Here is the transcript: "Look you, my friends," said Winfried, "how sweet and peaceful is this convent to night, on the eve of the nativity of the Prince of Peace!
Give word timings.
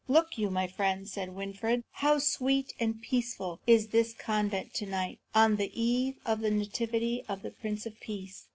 "Look 0.07 0.35
you, 0.35 0.49
my 0.49 0.65
friends," 0.65 1.11
said 1.11 1.35
Winfried, 1.35 1.83
"how 1.91 2.17
sweet 2.17 2.73
and 2.79 2.99
peaceful 3.03 3.59
is 3.67 3.89
this 3.89 4.15
convent 4.15 4.73
to 4.73 4.87
night, 4.87 5.19
on 5.35 5.57
the 5.57 5.69
eve 5.79 6.15
of 6.25 6.39
the 6.39 6.49
nativity 6.49 7.23
of 7.29 7.43
the 7.43 7.51
Prince 7.51 7.85
of 7.85 7.99
Peace! 7.99 8.47